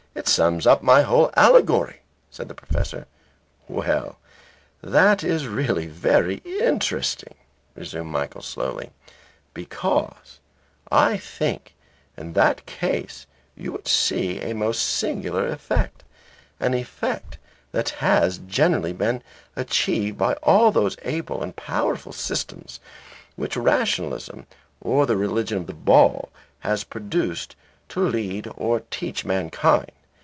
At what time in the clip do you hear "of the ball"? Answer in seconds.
25.59-26.29